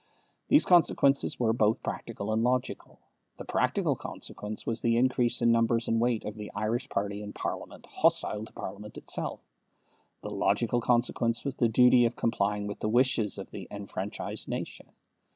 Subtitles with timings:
[0.47, 2.97] These consequences were both practical and logical.
[3.37, 7.33] The practical consequence was the increase in numbers and weight of the Irish party in
[7.33, 9.41] Parliament hostile to Parliament itself.
[10.23, 14.87] The logical consequence was the duty of complying with the wishes of the enfranchised nation.